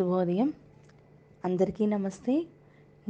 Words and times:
శుభోదయం. 0.00 0.52
అందరికీ 1.44 1.86
నమస్తే. 1.86 2.34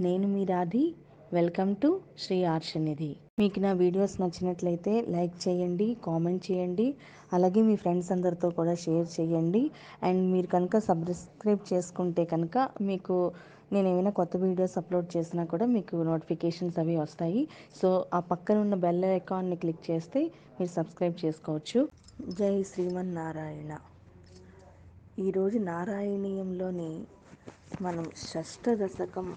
నేను 0.04 0.26
మీ 0.32 0.44
Radhi. 0.44 0.94
Welcome 1.36 1.76
to 1.82 1.88
Shri 2.22 2.44
Arshanidhi. 2.44 3.16
మీకు 3.40 3.58
నా 3.64 3.72
వీడియోస్ 3.72 4.14
నచ్చినట్లయితే 4.22 4.92
లైక్ 5.14 5.36
చేయండి 5.44 5.86
కామెంట్ 6.06 6.42
చేయండి 6.48 6.86
అలాగే 7.36 7.62
మీ 7.68 7.76
ఫ్రెండ్స్ 7.82 8.10
అందరితో 8.14 8.48
కూడా 8.50 8.74
షేర్ 8.74 9.06
చేయండి. 9.16 9.62
అండ్ 10.08 10.22
మీరు 10.32 10.46
కనుక 10.46 10.78
సబ్స్క్రైబ్ 10.88 11.62
చేసుకుంటే 11.72 12.24
కనుక 12.24 12.68
మీకు 12.80 13.18
నేను 13.72 13.86
ఏమైనా 13.92 14.10
కొత్త 14.10 14.36
వీడియోస్ 14.46 14.78
అప్లోడ్ 14.82 15.08
చేసినా 15.16 15.44
కూడా 15.44 15.68
మీకు 15.76 16.02
నోటిఫికేషన్స్ 16.10 16.80
అవి 16.84 16.96
వస్తాయి. 16.96 17.48
సో 17.82 17.90
ఆ 18.14 18.20
పక్కన 18.32 18.58
ఉన్న 18.58 18.78
బెల్ 18.86 19.04
ఐకాన్ని 19.04 19.58
క్లిక్ 19.64 19.84
చేస్తే 19.90 20.22
మీరు 20.58 20.72
సబ్స్క్రైబ్ 20.78 21.24
చేసుకోవచ్చు. 21.24 21.88
జై 22.40 22.62
శ్రీమన్నారాయణ. 22.72 23.72
ఈరోజు 25.20 25.58
నారాయణీయంలోని 25.58 27.04
మనం 27.82 28.10
షష్ఠ 28.16 28.64
దశకం 28.70 29.36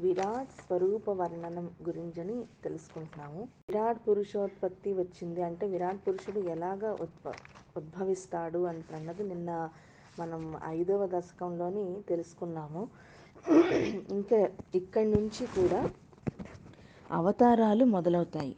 విరాట్ 0.00 0.50
స్వరూప 0.50 1.10
వర్ణనం 1.10 1.70
గురించని 1.82 2.44
తెలుసుకుంటున్నాము. 2.64 3.42
విరాట్ 3.68 4.08
పురుషోత్పత్తి 4.08 4.92
వచ్చింది 4.92 5.42
అంటే 5.42 5.66
విరాట్ 5.66 6.08
పురుషుడు 6.08 6.40
ఎలాగ 6.40 6.96
ఉద్భ 7.00 7.32
ఉద్భవిస్తాడు 7.76 8.58
అని 8.64 8.82
అన్నది 8.96 9.22
నిన్న 9.22 9.68
మనం 10.18 10.42
ఐదవ 10.66 11.06
దశకంలోని 11.06 12.02
తెలుసుకున్నాము. 12.08 12.82
ఇంకా 14.10 14.40
ఇక్కడి 14.74 15.10
నుంచి 15.10 15.46
కూడా 15.46 15.90
అవతారాలు 17.10 17.84
మొదలవుతాయి. 17.84 18.56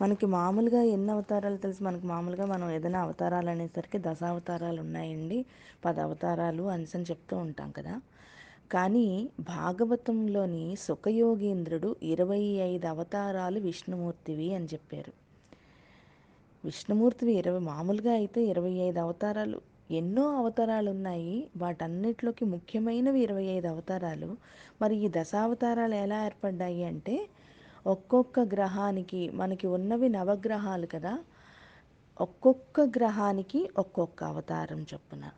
మనకి 0.00 0.26
మామూలుగా 0.26 0.82
ఎన్ని 0.82 1.12
అవతారాలు 1.12 1.56
తెలుసు? 1.56 1.84
మనకి 1.84 2.06
మామూలుగా 2.06 2.46
మనం 2.46 2.70
ఏదైనా 2.70 3.02
అవతారాలు 3.02 3.50
అనేసరికి 3.50 3.98
దశావతారాలు 3.98 4.80
ఉన్నాయండి. 4.80 5.46
పది 5.84 6.00
అవతారాలు 6.00 6.62
అని 6.62 6.82
చెప్తూ 6.82 7.36
ఉంటాం 7.36 7.70
కదా. 7.70 8.00
కానీ 8.72 9.30
భాగవతంలోని 9.40 10.76
సుఖయోగేంద్రుడు 10.76 11.96
ఇరవై 12.02 12.42
ఐదు 12.42 12.86
అవతారాలు 12.86 13.60
విష్ణుమూర్తివి 13.60 14.54
అని 14.54 14.64
చెప్పారు. 14.64 15.12
విష్ణుమూర్తివి 16.64 17.32
ఇరవై 17.32 17.58
మామూలుగా 17.58 18.12
అయితే 18.12 18.44
ఇరవై 18.44 18.70
ఐదు 18.70 19.00
అవతారాలు. 19.00 19.60
ఎన్నో 19.90 20.36
అవతారాలు 20.36 20.90
ఉన్నాయి. 20.90 21.48
వాటన్నిటిలోకి 21.56 22.44
ముఖ్యమైనవి 22.44 23.20
ఇరవై 23.20 23.44
ఐదు 23.44 23.68
అవతారాలు. 23.68 24.36
మరి 24.82 24.96
ఈ 24.96 25.08
దశావతారాలు 25.08 25.94
ఎలా 25.94 26.26
ఏర్పడ్డాయి 26.26 26.84
అంటే 26.84 27.26
ఒక్కొక్క 27.86 28.40
గ్రహానికి 28.40 29.30
మనకి 29.34 29.66
ఉన్నవి 29.66 30.08
నవగ్రహాలు 30.08 30.86
కదా 30.86 31.18
ఒక్కొక్క 32.20 32.80
గ్రహానికి 32.80 33.70
ఒక్కొక్క 33.78 34.24
అవతారం 34.24 34.86
చొప్పున. 34.94 35.30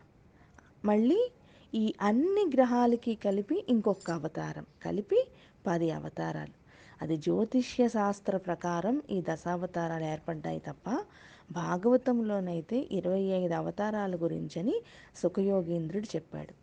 మళ్ళీ 0.84 1.30
ఈ 1.74 1.94
అన్ని 2.00 2.50
గ్రహాలకి 2.54 3.14
కలిపి 3.14 3.64
ఇంకొక 3.68 4.10
అవతారం 4.10 4.66
కలిపి 4.84 5.26
పది 5.66 5.90
అవతారాలు. 5.90 6.54
అది 7.02 7.16
జ్యోతిష్య 7.16 7.88
శాస్త్ర 7.88 8.36
ప్రకారం 8.36 9.02
ఈ 9.10 9.22
దశావతారాలు 9.22 10.04
ఏర్పడ్డాయి 10.04 10.58
తప్ప 10.58 11.04
భాగవతంలోనైతే 11.52 12.88
ఇరవై 12.90 13.20
ఐదు 13.20 13.54
అవతారాల 13.54 14.16
గురించని 14.16 14.82
సుఖయోగీంద్రుడు 15.16 16.16
చెప్పాడు. 16.16 16.54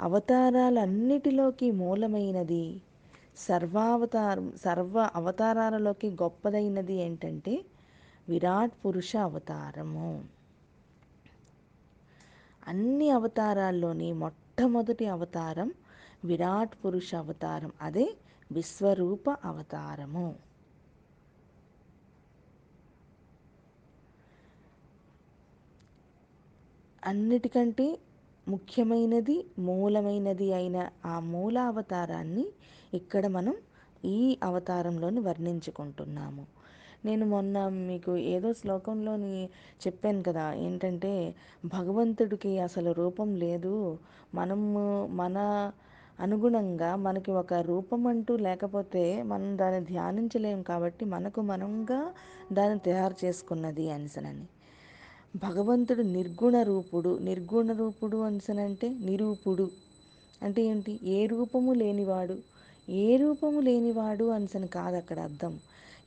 అవతారాలన్నిటిలోకి 0.00 1.70
మూలమైనది 1.70 2.80
సర్వావతారం 3.38 4.52
సర్వ 4.64 5.10
అవతారాలలోకి 5.14 6.10
గొప్పదైనది 6.10 6.94
ఏంటంటే 6.94 7.64
విరాట్ 8.28 8.72
పురుష 8.86 9.16
అవతారము. 9.16 10.24
అన్ని 12.68 13.10
అవతారాల్లోని 13.10 14.12
మొట్టమొదటి 14.12 15.06
అవతారం 15.06 15.72
విరాట్ 16.24 16.76
పురుష 16.84 17.14
అవతారం 17.14 17.72
అదే 17.82 18.16
విశ్వరూప 18.52 19.30
అవతారము. 19.30 20.34
అన్నిటికంటే 27.04 27.98
ముఖ్యమైనది 28.48 29.36
మూలమైనది 29.58 30.52
అయిన 30.52 30.78
ఆ 31.04 31.20
మూల 31.32 31.58
అవతారాన్ని 31.58 32.46
ఇక్కడ 32.94 33.26
మనం 33.26 33.54
ఈ 34.04 34.38
అవతారంలోని 34.42 35.20
వర్ణించుకుంటున్నాము. 35.20 36.44
నేను 37.04 37.26
మొన్న 37.26 37.68
మీకు 37.68 38.16
ఏదో 38.16 38.52
శ్లోకంలోని 38.52 39.34
చెప్పాను 39.86 40.22
కదా 40.22 40.52
ఏంటంటే 40.52 41.12
భగవంతుడికి 41.64 42.58
అసలు 42.58 42.92
రూపం 42.92 43.34
లేదు. 43.34 43.74
మనము 44.34 44.80
మన 45.12 45.36
అనుగుణంగా 46.20 46.96
మనకి 46.96 47.30
ఒక 47.32 47.54
రూపం 47.54 48.06
అంటూ 48.06 48.36
లేకపోతే 48.36 49.22
మనం 49.22 49.58
దాన్ని 49.58 49.80
ధ్యానించలేం 49.84 50.62
కాబట్టి 50.62 51.04
మనకు 51.04 51.40
మనంగా 51.40 52.00
దాన్ని 52.52 52.78
తయారు 52.78 53.16
చేసుకున్నది 53.24 53.90
అనిసనని. 53.90 54.46
భగవంతుడు 55.36 56.02
నిర్గుణ 56.02 56.62
రూపుడు. 56.62 57.18
నిర్గుణ 57.18 57.72
రూపుడు 57.72 58.16
అంటే 58.16 58.88
నిరూపుడు. 58.88 59.70
అంటే 60.42 60.62
ఏంటి? 60.62 61.00
ఏ 61.04 61.26
రూపము 61.26 61.72
లేనివాడు. 61.72 62.38
ఏ 62.90 63.16
రూపము 63.16 63.60
లేనివాడు 63.60 64.24
అనిసని 64.24 64.66
కాదు 64.66 64.96
అక్కడ 64.96 65.18
అర్థం. 65.18 65.58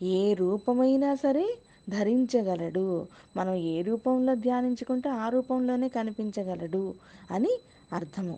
ఏ 0.02 0.34
రూపమైనా 0.34 1.16
సరే 1.16 1.58
ధరించగలడు. 1.90 3.08
మనం 3.38 3.54
ఏ 3.54 3.82
రూపంలో 3.82 4.36
ధ్యానించుకుంటే 4.36 5.10
ఆ 5.10 5.30
రూపంలోనే 5.30 5.88
కనిపించగలడు 5.88 6.94
అని 7.32 7.60
అర్థము. 7.94 8.38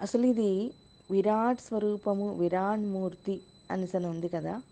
అసలు 0.00 0.26
ఇది 0.26 0.70
విరాట్ 1.10 1.60
స్వరూపము 1.60 2.34
విరాట్ 2.34 2.80
మూర్తి 2.80 3.40
అనిసని 3.70 4.06
ఉంది 4.06 4.28
కదా. 4.28 4.62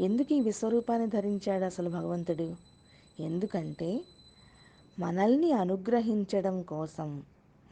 ఎందుకు 0.00 0.32
ఈ 0.32 0.40
విశ్వరూపాన్ని 0.40 1.08
ధరించాడు 1.08 1.64
అసలు 1.64 1.88
భగవంతుడు? 1.90 2.73
ఎందుకంటే 3.20 4.04
మనల్ని 4.98 5.52
అనుగ్రహించడం 5.52 6.62
కోసం 6.62 7.22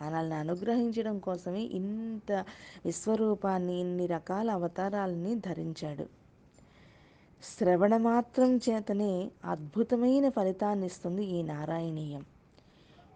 మనల్ని 0.02 0.34
అనుగ్రహించడం 0.34 1.18
కోసమే 1.18 1.60
ఇంత 1.60 2.44
విశ్వరూపాన్ని 2.84 3.80
ఇన్ని 3.80 4.06
రకాల 4.06 4.50
అవతారాలని 4.50 5.34
ధరించాడు. 5.34 6.06
శ్రవణ 7.44 7.96
మాత్రం 7.96 8.56
చేతనే 8.56 9.30
అద్భుతమైన 9.44 10.28
ఫలితాన్ని 10.28 10.86
ఇస్తుంది 10.86 11.24
ఈ 11.24 11.42
నారాయణీయం. 11.42 12.26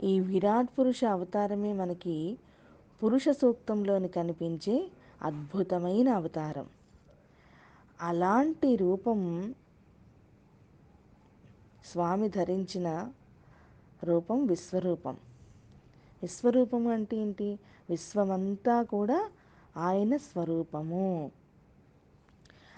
ఈ 0.03 0.21
విరాట్ 0.21 0.79
పురుష 0.79 1.05
అవతారమే 1.05 1.73
మనకి 1.73 2.39
పురుష 3.03 3.29
సూక్తంలోని 3.29 4.09
కనిపించే 4.09 4.89
అద్భుతమైన 5.23 6.09
అవతారం. 6.09 6.67
అలాంటి 8.03 8.77
రూపం 8.77 9.55
స్వామి 11.93 12.29
ధరించిన 12.29 13.13
రూపం 14.05 14.47
విశ్వరూపం. 14.47 15.17
విశ్వరూపం 16.23 16.89
అంటే 16.89 17.17
ఏంటి? 17.17 17.59
విశ్వమంతా 17.91 18.83
కూడా 18.83 19.31
ఆయన 19.77 20.17
స్వరూపము. 20.17 21.31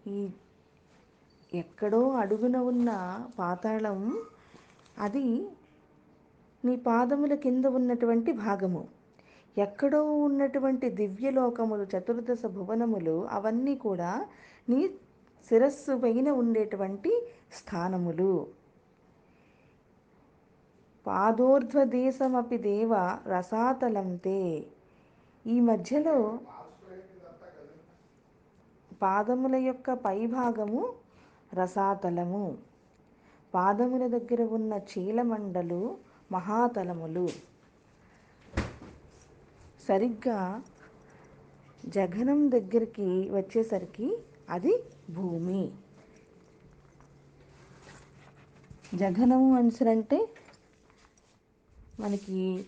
ఈ 0.08 0.30
ఎక్కడో 1.54 2.10
అడుగున 2.10 2.58
ఉన్న 2.58 2.90
పాతాళం 3.40 4.24
అది 4.98 5.50
నీ 6.66 6.76
పాదముల 6.76 7.36
కింద 7.36 7.66
ఉన్నటువంటి 7.66 8.32
భాగము. 8.32 8.94
ఎక్కడో 9.57 10.13
ఉన్నటువంటి 10.13 10.90
దివ్యలోకములు 10.90 11.98
చతుర్దశ 11.98 12.46
భువనములు 12.46 13.28
అవన్నీ 13.31 13.75
కూడా 13.75 14.25
నీ 14.69 14.90
శిరస్సు 15.50 15.98
పైన 15.98 16.30
ఉండేటువంటి 16.31 17.28
స్థానములు. 17.52 18.48
పాదోర్ధ్వదేశమపి 21.07 22.57
దేవ 22.57 22.94
రసాతలంతే. 23.28 24.66
ఈ 25.48 25.60
మధ్యలో 25.60 26.40
పాదముల 29.02 29.56
యొక్క 29.56 29.94
పైభాగము 29.94 30.94
రసాతలము. 31.54 32.57
పాదముల 33.54 34.07
దగ్గర 34.07 34.42
ఉన్న 34.44 34.80
చీలమండలు 34.92 35.98
మహాతలములు. 36.31 37.28
సరిగ్గా 39.88 40.64
జఘనం 41.86 42.52
దగ్గరికి 42.52 43.30
వచ్చేసరికి 43.32 44.18
అది 44.50 44.74
భూమి. 45.10 45.72
జగనం 48.96 49.54
అంటే 49.90 50.30
మనకి 52.00 52.66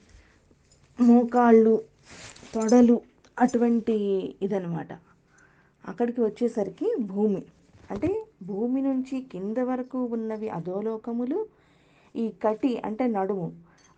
మోకాళ్ళు 1.02 1.84
తొడలు 2.54 3.02
అటువంటి 3.40 3.96
ఇదనమాట 4.42 4.94
అక్కడికి 5.88 6.22
వచ్చేసరికి 6.22 6.96
భూమి. 7.02 7.44
అంటే 7.92 8.25
భూమి 8.44 8.81
నుంచి 8.81 9.22
కింద 9.22 9.58
వరకు 9.58 10.04
ఉన్నవి 10.04 10.50
అధోలోకములు 10.50 11.48
ఈ 12.16 12.30
కటి 12.30 12.81
అంటే 12.86 13.08
నడుము. 13.08 13.48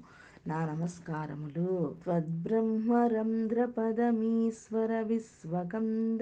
నా 0.47 0.65
నమస్కారములు. 0.65 1.95
త్వద్బ్రహ్మరంధ్రపదమీశ్వర 2.03 5.01
విశ్వకంద 5.01 6.19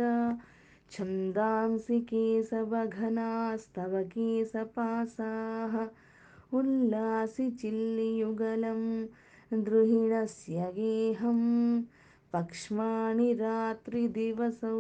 ఛందాంసి 0.92 1.98
కేశవఘనాస్తవ 2.10 3.94
కేశపాసాః 4.14 5.74
ఉల్లాసి 6.54 7.46
చిల్లియుగలం 7.60 8.82
ద్రుహిణస్య 9.62 10.60
గేహం 10.78 11.40
పక్ష్మాణి 12.34 13.30
రాత్రిదివసౌ 13.42 14.80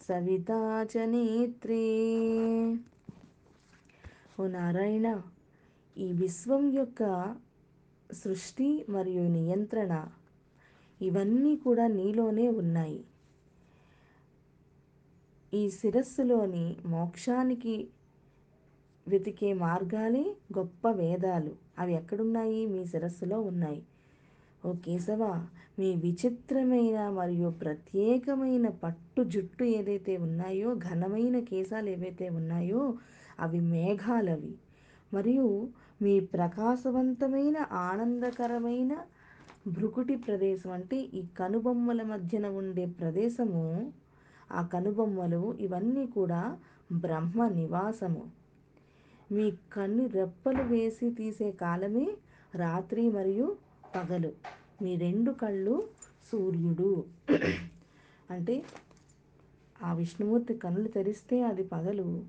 సవితా 0.00 0.60
చ 0.92 1.04
నేత్రే 1.12 1.84
ఓ 4.38 4.46
నారాయణ 4.54 5.08
ఈ 5.96 6.08
విశ్వం 6.20 6.64
యొక్క 6.76 7.02
సృష్టి 8.10 8.68
మరియు 8.88 9.24
నియంత్రణ 9.36 9.92
ఇవన్నీ 11.00 11.54
కూడా 11.64 11.86
నీలోనే 11.96 12.46
ఉన్నాయి. 12.62 13.00
ఈ 15.54 15.62
శిరస్సులోని 15.70 16.64
మోక్షానికి 16.86 17.74
వెతికే 19.06 19.50
మార్గాలే 19.62 20.22
గొప్ప 20.58 20.90
వేదాలు. 20.92 21.52
అవి 21.78 21.92
ఎక్కడున్నాయి? 21.94 22.60
మీ 22.66 22.80
శిరస్సులో 22.84 23.38
ఉన్నాయి. 23.40 23.80
ఓ 24.62 24.70
కేశవ 24.84 25.22
మీ 25.78 25.88
విచిత్రమైన 25.96 26.98
మరియు 27.10 27.48
ప్రత్యేకమైన 27.62 28.66
పట్టు 28.82 29.22
జుట్టు 29.24 29.64
ఏదైతే 29.78 30.16
ఉన్నాయో 30.18 30.68
ఘనమైన 30.86 31.36
కేశాలు 31.44 31.90
ఏవైతే 31.90 32.28
ఉన్నాయో 32.40 32.82
అవి 33.40 33.60
మేఘాలవి. 33.72 34.52
మరియు 35.12 35.46
మీ 36.02 36.14
ప్రకాశవంతమైన 36.34 37.58
ఆనందకరమైన 37.88 38.92
భృకుటి 39.68 40.16
ప్రదేశం 40.26 40.70
అంటే 40.70 40.96
ఈ 41.14 41.22
కనుబొమ్మల 41.38 42.02
మధ్యన 42.04 42.46
ఉండే 42.60 42.86
ప్రదేశము 42.98 43.62
ఆ 44.52 44.62
కనుబొమ్మలు 44.62 45.54
ఇవన్నీ 45.60 46.06
కూడా 46.06 46.58
బ్రహ్మ 46.92 47.48
నివాసము. 47.48 48.30
మీ 49.32 49.50
కన్ను 49.50 50.06
రెప్పలు 50.06 50.62
వేసి 50.62 51.10
తీసే 51.10 51.50
కాలమే 51.50 52.16
రాత్రి 52.54 53.10
మరియు 53.10 53.56
పగలు. 53.96 54.32
మీ 54.82 54.96
రెండు 54.96 55.30
కళ్ళు 55.30 55.88
సూర్యుడు. 56.32 57.04
అంటే 58.30 58.62
ఆ 59.82 59.92
విష్ణుమూర్తి 59.92 60.54
కళ్ళు 60.54 60.88
తెరిస్తే 60.88 61.42
అది 61.42 61.62
పగలు. 61.62 62.24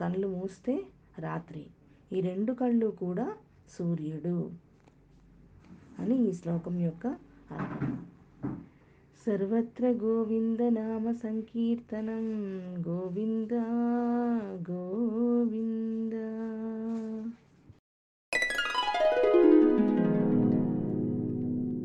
కళ్ళు 0.00 0.28
మూస్తే 0.28 0.86
రాత్రి. 1.18 1.66
ఈ 2.12 2.20
రెండు 2.20 2.52
కళ్ళు 2.52 2.86
కూడా 2.86 3.36
సూర్యుడు 3.78 4.50
అని 5.98 6.28
ఈ 6.28 6.32
శ్లోకం 6.32 6.80
యొక్క 6.80 7.06
అర్థం. 7.50 8.06
सर्वत्र 9.24 9.92
गोविन्दनामसङ्कीर्तनं 9.92 12.82
गोविन्द 12.82 13.48
गोविन्द। 14.70 16.14